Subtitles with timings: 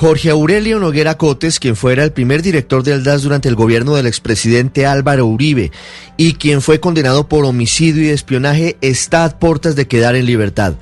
[0.00, 4.06] Jorge Aurelio Noguera Cotes, quien fuera el primer director del DAS durante el gobierno del
[4.06, 5.72] expresidente Álvaro Uribe
[6.16, 10.74] y quien fue condenado por homicidio y espionaje, está a puertas de quedar en libertad.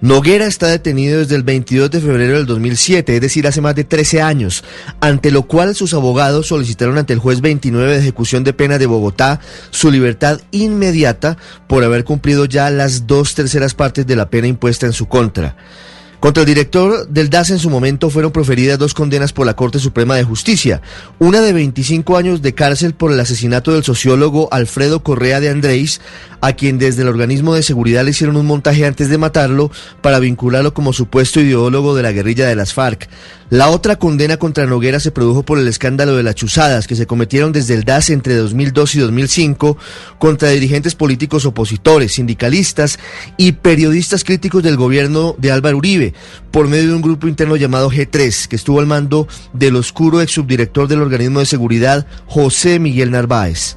[0.00, 3.84] Noguera está detenido desde el 22 de febrero del 2007, es decir, hace más de
[3.84, 4.64] 13 años,
[4.98, 8.86] ante lo cual sus abogados solicitaron ante el juez 29 de ejecución de pena de
[8.86, 9.40] Bogotá
[9.72, 11.36] su libertad inmediata
[11.66, 15.54] por haber cumplido ya las dos terceras partes de la pena impuesta en su contra.
[16.24, 19.78] Contra el director del DAS en su momento fueron proferidas dos condenas por la Corte
[19.78, 20.80] Suprema de Justicia,
[21.18, 26.00] una de 25 años de cárcel por el asesinato del sociólogo Alfredo Correa de Andrés,
[26.40, 30.18] a quien desde el organismo de seguridad le hicieron un montaje antes de matarlo para
[30.18, 33.06] vincularlo como supuesto ideólogo de la guerrilla de las FARC.
[33.54, 37.06] La otra condena contra Noguera se produjo por el escándalo de las chuzadas que se
[37.06, 39.78] cometieron desde el DAS entre 2002 y 2005
[40.18, 42.98] contra dirigentes políticos opositores, sindicalistas
[43.36, 46.14] y periodistas críticos del gobierno de Álvaro Uribe
[46.50, 50.32] por medio de un grupo interno llamado G3, que estuvo al mando del oscuro ex
[50.32, 53.76] subdirector del organismo de seguridad, José Miguel Narváez.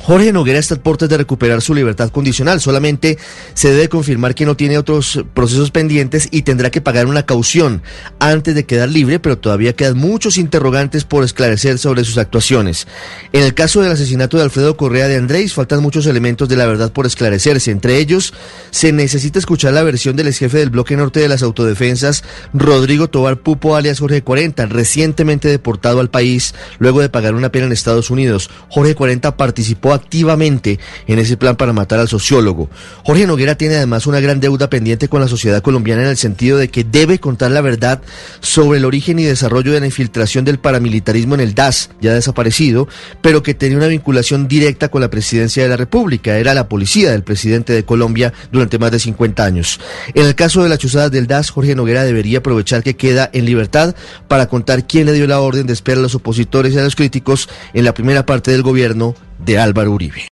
[0.00, 2.60] Jorge Noguera está a puertas de recuperar su libertad condicional.
[2.60, 3.18] Solamente
[3.54, 7.82] se debe confirmar que no tiene otros procesos pendientes y tendrá que pagar una caución
[8.18, 12.86] antes de quedar libre, pero todavía quedan muchos interrogantes por esclarecer sobre sus actuaciones.
[13.32, 16.66] En el caso del asesinato de Alfredo Correa de Andrés, faltan muchos elementos de la
[16.66, 17.70] verdad por esclarecerse.
[17.70, 18.32] Entre ellos,
[18.70, 22.24] se necesita escuchar la versión del ex jefe del bloque norte de las autodefensas,
[22.54, 27.66] Rodrigo Tobar Pupo, alias Jorge 40, recientemente deportado al país luego de pagar una pena
[27.66, 28.50] en Estados Unidos.
[28.68, 32.68] Jorge 40 participó activamente en ese plan para matar al sociólogo.
[33.04, 36.58] Jorge Noguera tiene además una gran deuda pendiente con la sociedad colombiana en el sentido
[36.58, 38.00] de que debe contar la verdad
[38.40, 42.88] sobre el origen y desarrollo de la infiltración del paramilitarismo en el DAS, ya desaparecido,
[43.22, 46.38] pero que tenía una vinculación directa con la presidencia de la República.
[46.38, 49.80] Era la policía del presidente de Colombia durante más de 50 años.
[50.14, 53.44] En el caso de las chuzadas del DAS, Jorge Noguera debería aprovechar que queda en
[53.44, 53.94] libertad
[54.28, 56.96] para contar quién le dio la orden de esperar a los opositores y a los
[56.96, 60.22] críticos en la primera parte del gobierno de Álvaro Uribe.